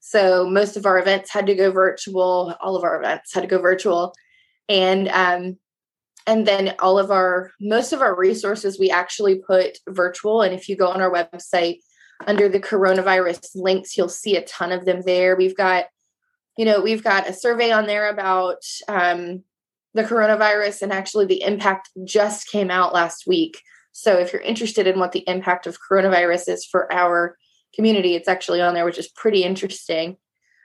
So 0.00 0.48
most 0.48 0.76
of 0.76 0.86
our 0.86 0.98
events 0.98 1.32
had 1.32 1.46
to 1.46 1.54
go 1.54 1.70
virtual. 1.70 2.54
All 2.60 2.76
of 2.76 2.84
our 2.84 2.98
events 2.98 3.34
had 3.34 3.42
to 3.42 3.48
go 3.48 3.58
virtual, 3.58 4.14
and 4.68 5.08
um, 5.08 5.58
and 6.26 6.46
then 6.46 6.74
all 6.80 6.98
of 6.98 7.10
our 7.10 7.52
most 7.60 7.92
of 7.92 8.00
our 8.00 8.16
resources 8.16 8.78
we 8.78 8.90
actually 8.90 9.36
put 9.36 9.78
virtual. 9.88 10.42
And 10.42 10.54
if 10.54 10.68
you 10.68 10.76
go 10.76 10.88
on 10.88 11.00
our 11.00 11.12
website 11.12 11.78
under 12.26 12.48
the 12.48 12.60
coronavirus 12.60 13.48
links, 13.54 13.96
you'll 13.96 14.08
see 14.08 14.36
a 14.36 14.44
ton 14.44 14.72
of 14.72 14.84
them 14.84 15.02
there. 15.02 15.36
We've 15.36 15.56
got, 15.56 15.86
you 16.56 16.64
know, 16.64 16.80
we've 16.80 17.04
got 17.04 17.28
a 17.28 17.32
survey 17.32 17.70
on 17.70 17.86
there 17.86 18.08
about 18.08 18.62
um, 18.88 19.44
the 19.96 20.04
coronavirus, 20.04 20.82
and 20.82 20.92
actually 20.92 21.26
the 21.26 21.42
impact 21.42 21.90
just 22.04 22.48
came 22.48 22.70
out 22.70 22.94
last 22.94 23.26
week. 23.26 23.60
So 23.92 24.18
if 24.18 24.32
you're 24.32 24.42
interested 24.42 24.86
in 24.86 24.98
what 24.98 25.12
the 25.12 25.24
impact 25.26 25.66
of 25.66 25.78
coronavirus 25.90 26.50
is 26.50 26.64
for 26.64 26.92
our 26.92 27.36
community, 27.74 28.14
it's 28.14 28.28
actually 28.28 28.60
on 28.60 28.74
there, 28.74 28.84
which 28.84 28.98
is 28.98 29.08
pretty 29.08 29.42
interesting. 29.42 30.16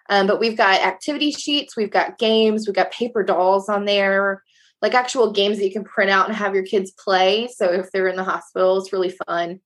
Um, 0.09 0.27
but 0.27 0.39
we've 0.39 0.57
got 0.57 0.81
activity 0.81 1.31
sheets, 1.31 1.77
we've 1.77 1.91
got 1.91 2.17
games, 2.17 2.67
we've 2.67 2.75
got 2.75 2.91
paper 2.91 3.23
dolls 3.23 3.69
on 3.69 3.85
there, 3.85 4.43
like 4.81 4.93
actual 4.93 5.31
games 5.31 5.57
that 5.57 5.65
you 5.65 5.71
can 5.71 5.85
print 5.85 6.11
out 6.11 6.27
and 6.27 6.35
have 6.35 6.53
your 6.53 6.65
kids 6.65 6.91
play. 6.91 7.47
So 7.47 7.71
if 7.71 7.91
they're 7.91 8.07
in 8.07 8.17
the 8.17 8.23
hospital, 8.23 8.77
it's 8.77 8.91
really 8.91 9.15
fun. 9.27 9.61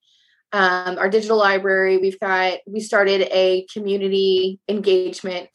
Um, 0.53 0.99
our 0.99 1.09
digital 1.09 1.37
library, 1.37 1.97
we've 1.97 2.19
got, 2.19 2.59
we 2.67 2.79
started 2.81 3.27
a 3.31 3.65
community 3.73 4.59
engagement 4.69 5.49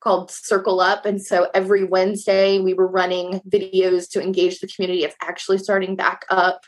called 0.00 0.30
Circle 0.30 0.80
Up. 0.80 1.06
And 1.06 1.22
so 1.22 1.48
every 1.54 1.84
Wednesday 1.84 2.58
we 2.58 2.74
were 2.74 2.88
running 2.88 3.40
videos 3.48 4.08
to 4.10 4.22
engage 4.22 4.60
the 4.60 4.68
community 4.68 5.04
of 5.04 5.14
actually 5.22 5.58
starting 5.58 5.96
back 5.96 6.24
up. 6.30 6.64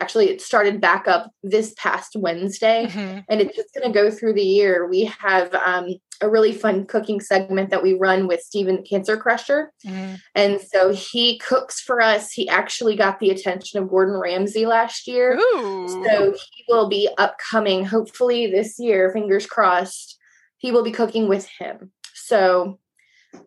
Actually, 0.00 0.30
it 0.30 0.40
started 0.40 0.80
back 0.80 1.06
up 1.06 1.30
this 1.44 1.74
past 1.76 2.16
Wednesday, 2.16 2.86
mm-hmm. 2.86 3.20
and 3.28 3.40
it's 3.40 3.54
just 3.54 3.72
going 3.72 3.86
to 3.86 3.96
go 3.96 4.10
through 4.10 4.32
the 4.32 4.42
year. 4.42 4.88
We 4.88 5.04
have 5.04 5.54
um, 5.54 5.90
a 6.20 6.28
really 6.28 6.52
fun 6.52 6.86
cooking 6.86 7.20
segment 7.20 7.70
that 7.70 7.84
we 7.84 7.94
run 7.94 8.26
with 8.26 8.40
Stephen 8.40 8.82
Cancer 8.88 9.16
Crusher. 9.16 9.70
Mm-hmm. 9.86 10.14
And 10.34 10.60
so 10.60 10.92
he 10.92 11.38
cooks 11.38 11.80
for 11.80 12.00
us. 12.00 12.32
He 12.32 12.48
actually 12.48 12.96
got 12.96 13.20
the 13.20 13.30
attention 13.30 13.80
of 13.80 13.90
Gordon 13.90 14.18
Ramsay 14.18 14.66
last 14.66 15.06
year. 15.06 15.38
Ooh. 15.38 15.88
So 15.88 16.32
he 16.32 16.64
will 16.68 16.88
be 16.88 17.08
upcoming, 17.18 17.84
hopefully 17.84 18.50
this 18.50 18.80
year, 18.80 19.12
fingers 19.12 19.46
crossed. 19.46 20.18
He 20.56 20.72
will 20.72 20.82
be 20.82 20.92
cooking 20.92 21.28
with 21.28 21.46
him. 21.46 21.92
So 22.32 22.78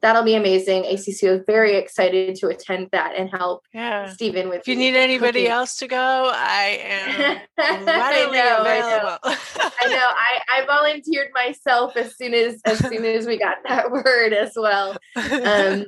that'll 0.01 0.23
be 0.23 0.35
amazing. 0.35 0.85
ACC 0.85 1.23
is 1.23 1.41
very 1.47 1.75
excited 1.75 2.35
to 2.35 2.49
attend 2.49 2.89
that 2.91 3.15
and 3.17 3.31
help 3.31 3.63
yeah. 3.73 4.11
Stephen 4.11 4.47
with. 4.47 4.59
If 4.59 4.67
you 4.67 4.75
need 4.75 4.95
anybody 4.95 5.41
cooking. 5.41 5.51
else 5.51 5.77
to 5.77 5.87
go, 5.87 6.31
I 6.31 6.79
am 6.83 7.39
readily 7.57 8.39
I 8.39 8.43
know, 8.43 8.61
available. 8.61 9.17
I 9.23 9.35
know. 9.57 9.69
I 9.81 9.87
know. 9.87 9.97
I, 9.97 10.39
I 10.61 10.65
volunteered 10.67 11.29
myself 11.33 11.97
as 11.97 12.15
soon 12.15 12.35
as 12.35 12.61
as 12.65 12.77
soon 12.77 13.03
as 13.05 13.25
we 13.25 13.39
got 13.39 13.57
that 13.67 13.91
word 14.05 14.33
as 14.33 14.53
well. 14.55 14.97
Um, 15.15 15.87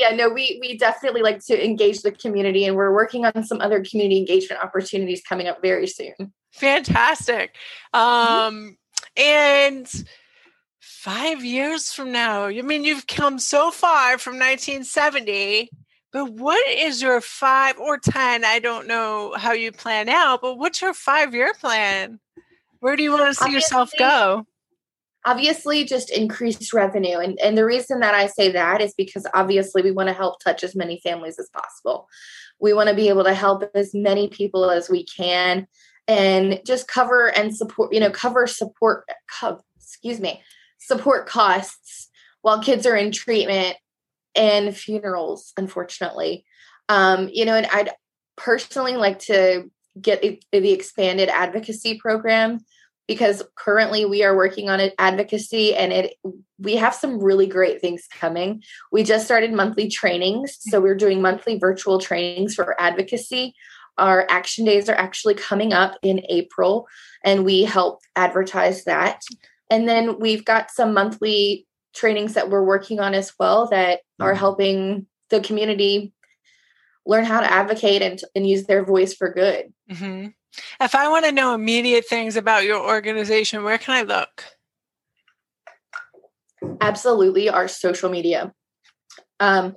yeah, 0.00 0.14
no, 0.14 0.30
we 0.30 0.58
we 0.62 0.78
definitely 0.78 1.20
like 1.20 1.44
to 1.46 1.62
engage 1.62 2.00
the 2.00 2.12
community, 2.12 2.64
and 2.64 2.76
we're 2.76 2.94
working 2.94 3.26
on 3.26 3.44
some 3.44 3.60
other 3.60 3.84
community 3.84 4.16
engagement 4.16 4.64
opportunities 4.64 5.20
coming 5.28 5.48
up 5.48 5.60
very 5.60 5.86
soon. 5.86 6.32
Fantastic, 6.52 7.56
mm-hmm. 7.94 7.98
um, 7.98 8.78
and 9.18 10.04
five 11.02 11.44
years 11.44 11.92
from 11.92 12.12
now. 12.12 12.44
I 12.44 12.62
mean, 12.62 12.84
you've 12.84 13.08
come 13.08 13.40
so 13.40 13.72
far 13.72 14.18
from 14.18 14.34
1970, 14.34 15.68
but 16.12 16.30
what 16.30 16.64
is 16.70 17.02
your 17.02 17.20
five 17.20 17.76
or 17.80 17.98
10? 17.98 18.44
I 18.44 18.60
don't 18.60 18.86
know 18.86 19.34
how 19.36 19.50
you 19.50 19.72
plan 19.72 20.08
out, 20.08 20.42
but 20.42 20.58
what's 20.58 20.80
your 20.80 20.94
five 20.94 21.34
year 21.34 21.54
plan? 21.54 22.20
Where 22.78 22.94
do 22.94 23.02
you 23.02 23.10
want 23.10 23.26
to 23.26 23.34
see 23.34 23.46
obviously, 23.46 23.54
yourself 23.54 23.90
go? 23.98 24.46
Obviously, 25.26 25.84
just 25.84 26.08
increased 26.08 26.72
revenue. 26.72 27.18
And, 27.18 27.36
and 27.42 27.58
the 27.58 27.64
reason 27.64 27.98
that 27.98 28.14
I 28.14 28.28
say 28.28 28.52
that 28.52 28.80
is 28.80 28.94
because 28.94 29.26
obviously 29.34 29.82
we 29.82 29.90
want 29.90 30.08
to 30.08 30.14
help 30.14 30.38
touch 30.38 30.62
as 30.62 30.76
many 30.76 31.00
families 31.00 31.36
as 31.36 31.50
possible. 31.52 32.06
We 32.60 32.74
want 32.74 32.90
to 32.90 32.94
be 32.94 33.08
able 33.08 33.24
to 33.24 33.34
help 33.34 33.64
as 33.74 33.92
many 33.92 34.28
people 34.28 34.70
as 34.70 34.88
we 34.88 35.04
can 35.04 35.66
and 36.06 36.60
just 36.64 36.86
cover 36.86 37.26
and 37.26 37.56
support, 37.56 37.92
you 37.92 37.98
know, 37.98 38.10
cover 38.10 38.46
support, 38.46 39.04
excuse 39.76 40.20
me, 40.20 40.40
support 40.86 41.26
costs 41.26 42.08
while 42.42 42.62
kids 42.62 42.86
are 42.86 42.96
in 42.96 43.12
treatment 43.12 43.76
and 44.34 44.76
funerals, 44.76 45.52
unfortunately. 45.56 46.44
Um, 46.88 47.28
you 47.32 47.44
know, 47.44 47.54
and 47.54 47.66
I'd 47.66 47.92
personally 48.36 48.96
like 48.96 49.20
to 49.20 49.70
get 50.00 50.22
the 50.22 50.72
expanded 50.72 51.28
advocacy 51.28 51.98
program 51.98 52.60
because 53.06 53.42
currently 53.56 54.04
we 54.04 54.22
are 54.24 54.34
working 54.34 54.70
on 54.70 54.80
advocacy 54.98 55.74
and 55.74 55.92
it 55.92 56.14
we 56.58 56.76
have 56.76 56.94
some 56.94 57.22
really 57.22 57.46
great 57.46 57.80
things 57.80 58.06
coming. 58.10 58.62
We 58.90 59.02
just 59.02 59.24
started 59.24 59.52
monthly 59.52 59.88
trainings 59.88 60.56
so 60.60 60.80
we're 60.80 60.94
doing 60.94 61.20
monthly 61.20 61.58
virtual 61.58 61.98
trainings 61.98 62.54
for 62.54 62.80
advocacy. 62.80 63.54
Our 63.98 64.26
action 64.30 64.64
days 64.64 64.88
are 64.88 64.94
actually 64.94 65.34
coming 65.34 65.72
up 65.72 65.98
in 66.02 66.24
april 66.30 66.88
and 67.22 67.44
we 67.44 67.64
help 67.64 68.00
advertise 68.16 68.84
that 68.84 69.22
and 69.70 69.88
then 69.88 70.18
we've 70.18 70.44
got 70.44 70.70
some 70.70 70.94
monthly 70.94 71.66
trainings 71.94 72.34
that 72.34 72.50
we're 72.50 72.64
working 72.64 73.00
on 73.00 73.14
as 73.14 73.32
well 73.38 73.68
that 73.68 74.00
are 74.20 74.34
helping 74.34 75.06
the 75.30 75.40
community 75.40 76.12
learn 77.04 77.24
how 77.24 77.40
to 77.40 77.50
advocate 77.50 78.02
and, 78.02 78.20
and 78.34 78.48
use 78.48 78.64
their 78.64 78.84
voice 78.84 79.14
for 79.14 79.32
good. 79.32 79.72
Mm-hmm. 79.90 80.28
If 80.80 80.94
I 80.94 81.08
want 81.08 81.24
to 81.24 81.32
know 81.32 81.54
immediate 81.54 82.06
things 82.06 82.36
about 82.36 82.64
your 82.64 82.82
organization, 82.84 83.64
where 83.64 83.78
can 83.78 83.94
I 83.94 84.02
look? 84.02 84.44
Absolutely, 86.80 87.48
our 87.48 87.68
social 87.68 88.10
media. 88.10 88.52
Um, 89.40 89.74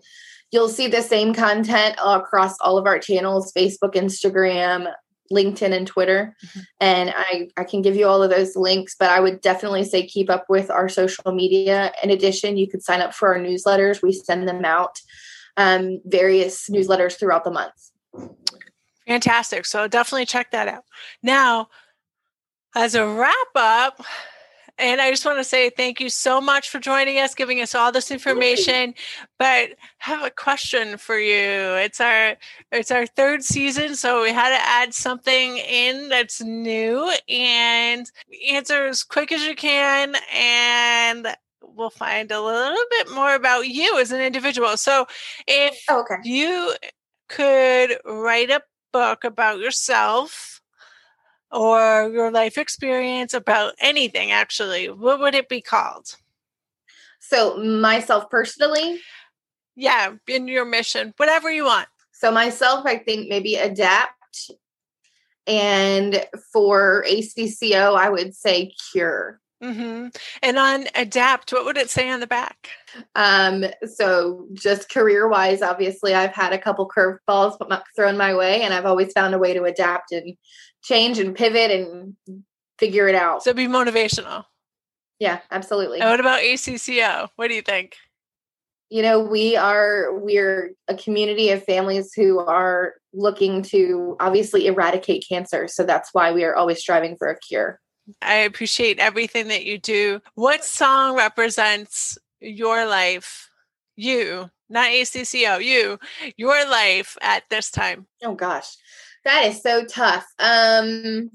you'll 0.51 0.69
see 0.69 0.87
the 0.87 1.01
same 1.01 1.33
content 1.33 1.95
across 2.03 2.55
all 2.59 2.77
of 2.77 2.85
our 2.85 2.99
channels 2.99 3.51
Facebook, 3.57 3.95
Instagram, 3.95 4.91
LinkedIn 5.31 5.71
and 5.71 5.87
Twitter. 5.87 6.35
Mm-hmm. 6.45 6.59
And 6.79 7.13
I, 7.15 7.49
I 7.57 7.63
can 7.63 7.81
give 7.81 7.95
you 7.95 8.07
all 8.07 8.21
of 8.21 8.29
those 8.29 8.55
links, 8.55 8.95
but 8.97 9.09
I 9.09 9.19
would 9.19 9.41
definitely 9.41 9.83
say 9.83 10.05
keep 10.05 10.29
up 10.29 10.45
with 10.49 10.69
our 10.69 10.89
social 10.89 11.31
media. 11.31 11.91
In 12.03 12.09
addition, 12.09 12.57
you 12.57 12.67
could 12.67 12.83
sign 12.83 13.01
up 13.01 13.13
for 13.13 13.33
our 13.33 13.39
newsletters. 13.39 14.01
We 14.01 14.11
send 14.11 14.47
them 14.47 14.63
out, 14.65 14.99
um, 15.57 16.01
various 16.05 16.69
newsletters 16.69 17.17
throughout 17.17 17.43
the 17.43 17.51
month. 17.51 17.91
Fantastic. 19.07 19.65
So 19.65 19.87
definitely 19.87 20.25
check 20.25 20.51
that 20.51 20.67
out. 20.67 20.83
Now, 21.21 21.67
as 22.75 22.95
a 22.95 23.07
wrap 23.07 23.35
up, 23.55 24.03
and 24.77 24.99
I 24.99 25.09
just 25.09 25.25
want 25.25 25.37
to 25.37 25.43
say 25.43 25.69
thank 25.69 25.99
you 25.99 26.09
so 26.09 26.41
much 26.41 26.69
for 26.69 26.79
joining 26.79 27.17
us, 27.19 27.33
giving 27.33 27.61
us 27.61 27.73
all 27.73 27.91
this 27.91 28.11
information. 28.11 28.93
But 29.39 29.47
I 29.47 29.75
have 29.99 30.23
a 30.23 30.29
question 30.29 30.97
for 30.97 31.17
you. 31.17 31.75
It's 31.75 32.01
our 32.01 32.35
it's 32.71 32.91
our 32.91 33.05
third 33.05 33.43
season, 33.43 33.95
so 33.95 34.21
we 34.21 34.31
had 34.31 34.49
to 34.49 34.63
add 34.63 34.93
something 34.93 35.57
in 35.57 36.09
that's 36.09 36.41
new 36.41 37.11
and 37.29 38.09
answer 38.49 38.87
as 38.87 39.03
quick 39.03 39.31
as 39.31 39.43
you 39.43 39.55
can 39.55 40.15
and 40.33 41.27
we'll 41.61 41.89
find 41.89 42.31
a 42.31 42.41
little 42.41 42.83
bit 42.89 43.11
more 43.11 43.35
about 43.35 43.67
you 43.67 43.99
as 43.99 44.11
an 44.11 44.21
individual. 44.21 44.77
So 44.77 45.07
if 45.47 45.83
oh, 45.89 46.01
okay. 46.01 46.15
you 46.23 46.73
could 47.27 47.97
write 48.05 48.49
a 48.49 48.61
book 48.93 49.23
about 49.23 49.59
yourself 49.59 50.61
or 51.55 52.09
your 52.13 52.31
life 52.31 52.57
experience 52.57 53.33
about 53.33 53.73
anything, 53.79 54.31
actually, 54.31 54.89
what 54.89 55.19
would 55.19 55.33
it 55.33 55.47
be 55.49 55.61
called? 55.61 56.17
So, 57.19 57.57
myself 57.57 58.29
personally, 58.29 58.99
Yeah, 59.75 60.13
in 60.27 60.47
your 60.47 60.65
mission, 60.65 61.13
whatever 61.17 61.49
you 61.51 61.63
want. 61.65 61.87
so 62.11 62.31
myself, 62.31 62.85
I 62.85 62.97
think 62.97 63.29
maybe 63.29 63.55
adapt. 63.55 64.51
And 65.47 66.25
for 66.51 67.05
ACCO, 67.07 67.95
I 67.95 68.09
would 68.09 68.35
say 68.35 68.73
cure. 68.91 69.39
Hmm 69.61 70.07
And 70.41 70.57
on 70.57 70.85
adapt, 70.95 71.53
what 71.53 71.65
would 71.65 71.77
it 71.77 71.89
say 71.89 72.09
on 72.09 72.19
the 72.19 72.27
back? 72.27 72.69
Um, 73.15 73.65
so 73.85 74.47
just 74.53 74.89
career 74.89 75.27
wise, 75.27 75.61
obviously, 75.61 76.13
I've 76.13 76.33
had 76.33 76.53
a 76.53 76.57
couple 76.57 76.89
curveballs 76.89 77.57
thrown 77.95 78.17
my 78.17 78.35
way, 78.35 78.61
and 78.61 78.73
I've 78.73 78.85
always 78.85 79.11
found 79.13 79.33
a 79.33 79.39
way 79.39 79.53
to 79.53 79.63
adapt 79.63 80.11
and 80.11 80.35
change 80.83 81.19
and 81.19 81.35
pivot 81.35 81.71
and 81.71 82.15
figure 82.77 83.07
it 83.07 83.15
out. 83.15 83.43
So 83.43 83.53
be 83.53 83.67
motivational. 83.67 84.45
yeah, 85.19 85.39
absolutely. 85.51 85.99
And 85.99 86.09
what 86.09 86.19
about 86.19 86.41
ACCO? 86.41 87.29
What 87.35 87.47
do 87.47 87.55
you 87.55 87.61
think? 87.61 87.95
you 88.89 89.01
know 89.01 89.19
we 89.19 89.55
are 89.55 90.13
we're 90.19 90.71
a 90.87 90.95
community 90.95 91.49
of 91.49 91.63
families 91.63 92.13
who 92.13 92.39
are 92.39 92.93
looking 93.13 93.61
to 93.61 94.15
obviously 94.19 94.67
eradicate 94.67 95.25
cancer 95.27 95.67
so 95.67 95.83
that's 95.83 96.09
why 96.13 96.31
we 96.31 96.43
are 96.43 96.55
always 96.55 96.79
striving 96.79 97.17
for 97.17 97.27
a 97.27 97.39
cure 97.39 97.79
I 98.21 98.35
appreciate 98.35 98.99
everything 98.99 99.47
that 99.49 99.65
you 99.65 99.77
do. 99.77 100.21
What 100.35 100.63
song 100.65 101.15
represents 101.15 102.17
your 102.39 102.85
life? 102.85 103.49
You, 103.95 104.49
not 104.69 104.87
ACCO, 104.89 105.63
you, 105.63 105.97
your 106.37 106.69
life 106.69 107.17
at 107.21 107.43
this 107.49 107.71
time. 107.71 108.07
oh 108.23 108.35
gosh 108.35 108.75
that 109.23 109.45
is 109.45 109.61
so 109.61 109.83
tough 109.85 110.25
um 110.37 111.31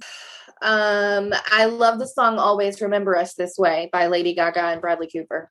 um 0.62 1.32
i 1.50 1.64
love 1.64 1.98
the 1.98 2.06
song 2.06 2.38
always 2.38 2.80
remember 2.80 3.16
us 3.16 3.34
this 3.34 3.56
way 3.58 3.88
by 3.92 4.06
lady 4.06 4.34
gaga 4.34 4.62
and 4.62 4.80
bradley 4.80 5.08
cooper 5.08 5.50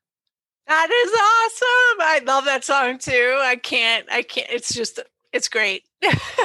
That 0.66 0.88
is 0.88 1.10
awesome. 1.10 2.00
I 2.00 2.20
love 2.24 2.44
that 2.44 2.64
song 2.64 2.98
too. 2.98 3.36
I 3.40 3.56
can't, 3.56 4.06
I 4.10 4.22
can't, 4.22 4.46
it's 4.50 4.72
just, 4.72 5.00
it's 5.32 5.48
great. 5.48 5.84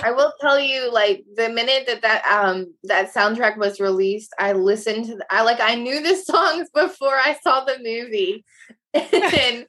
i 0.04 0.12
will 0.12 0.34
tell 0.42 0.60
you 0.60 0.92
like 0.92 1.24
the 1.36 1.50
minute 1.50 1.86
that 1.88 2.01
that 2.01 2.25
um 2.25 2.74
that 2.84 3.13
soundtrack 3.13 3.58
was 3.58 3.80
released 3.80 4.34
i 4.38 4.51
listened 4.51 5.06
to 5.06 5.15
the, 5.15 5.25
i 5.30 5.42
like 5.42 5.60
i 5.62 5.75
knew 5.75 6.01
the 6.01 6.15
songs 6.32 6.70
before 6.74 7.15
i 7.18 7.36
saw 7.42 7.63
the 7.63 7.77
movie 7.82 8.44
and 8.94 9.65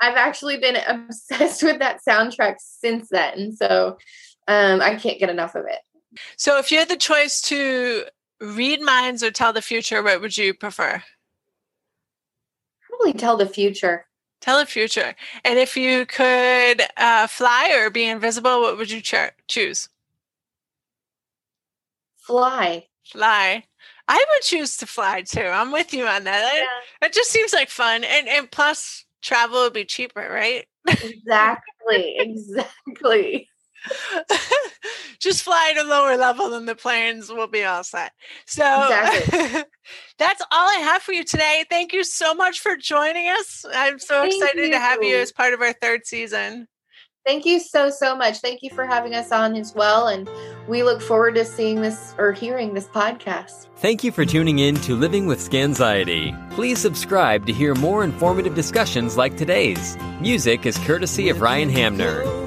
i've 0.00 0.16
actually 0.16 0.58
been 0.58 0.76
obsessed 0.86 1.62
with 1.62 1.78
that 1.78 2.00
soundtrack 2.06 2.56
since 2.58 3.08
then 3.10 3.52
so 3.56 3.96
um 4.48 4.80
i 4.80 4.94
can't 4.94 5.18
get 5.18 5.30
enough 5.30 5.54
of 5.54 5.64
it 5.66 5.80
So 6.36 6.58
if 6.58 6.70
you 6.72 6.78
had 6.78 6.88
the 6.88 6.96
choice 6.96 7.40
to 7.42 8.04
read 8.40 8.80
minds 8.80 9.22
or 9.22 9.30
tell 9.30 9.52
the 9.52 9.62
future, 9.62 10.02
what 10.02 10.20
would 10.20 10.36
you 10.36 10.54
prefer? 10.54 11.02
probably 12.88 13.12
tell 13.12 13.36
the 13.36 13.46
future 13.46 14.06
Tell 14.40 14.58
the 14.58 14.66
future. 14.66 15.14
And 15.44 15.58
if 15.58 15.76
you 15.76 16.06
could 16.06 16.82
uh, 16.96 17.26
fly 17.26 17.72
or 17.76 17.90
be 17.90 18.06
invisible, 18.06 18.60
what 18.62 18.76
would 18.78 18.90
you 18.90 19.00
cho- 19.00 19.30
choose? 19.48 19.88
fly 22.16 22.86
Fly. 23.04 23.64
I 24.08 24.24
would 24.30 24.42
choose 24.42 24.76
to 24.78 24.86
fly 24.86 25.22
too. 25.22 25.40
I'm 25.42 25.72
with 25.72 25.92
you 25.92 26.06
on 26.06 26.24
that. 26.24 26.54
It- 26.54 27.06
It 27.06 27.12
just 27.12 27.30
seems 27.30 27.52
like 27.52 27.68
fun, 27.70 28.04
and 28.04 28.28
and 28.28 28.50
plus 28.50 29.04
travel 29.22 29.62
would 29.62 29.72
be 29.72 29.84
cheaper, 29.84 30.28
right? 30.30 30.66
exactly 30.88 32.16
exactly 32.18 33.48
just 35.20 35.42
fly 35.42 35.74
at 35.76 35.84
a 35.84 35.88
lower 35.88 36.16
level 36.16 36.54
and 36.54 36.66
the 36.68 36.74
planes 36.74 37.28
will 37.30 37.46
be 37.46 37.62
all 37.64 37.84
set. 37.84 38.12
So 38.46 38.64
Exactly. 38.64 39.62
that's 40.18 40.42
all 40.50 40.68
I 40.68 40.80
have 40.82 41.02
for 41.02 41.12
you 41.12 41.24
today. 41.24 41.64
Thank 41.70 41.92
you 41.92 42.04
so 42.04 42.34
much 42.34 42.60
for 42.60 42.76
joining 42.76 43.28
us. 43.28 43.64
I'm 43.72 43.98
so 43.98 44.22
Thank 44.22 44.34
excited 44.42 44.70
to 44.72 44.78
have 44.78 45.02
you 45.02 45.10
you. 45.10 45.16
as 45.18 45.32
part 45.32 45.52
of 45.54 45.60
our 45.60 45.72
third 45.74 46.06
season. 46.06 46.66
thank 47.26 47.44
you 47.44 47.60
so 47.60 47.90
so 47.90 48.16
much 48.16 48.38
thank 48.38 48.62
you 48.62 48.70
for 48.70 48.86
having 48.86 49.14
us 49.14 49.30
on 49.30 49.54
as 49.54 49.74
well 49.74 50.08
and 50.08 50.26
we 50.66 50.82
look 50.82 51.02
forward 51.02 51.34
to 51.34 51.44
seeing 51.44 51.82
this 51.82 52.14
or 52.16 52.32
hearing 52.32 52.72
this 52.72 52.88
podcast 52.88 53.68
Thank 53.76 54.02
you 54.02 54.10
for 54.10 54.24
tuning 54.24 54.58
in 54.58 54.74
to 54.76 54.94
Living 54.96 55.26
with 55.26 55.38
Scanxiety. 55.38 56.32
Please 56.52 56.78
subscribe 56.78 57.46
to 57.46 57.52
hear 57.52 57.74
more 57.74 58.04
informative 58.04 58.54
discussions 58.54 59.16
like 59.18 59.36
today's. 59.36 59.96
Music 60.20 60.64
is 60.66 60.76
courtesy 60.78 61.28
of 61.30 61.40
Ryan 61.42 61.68
Hamner. 61.70 62.39